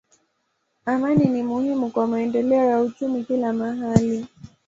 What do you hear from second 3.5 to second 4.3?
mahali.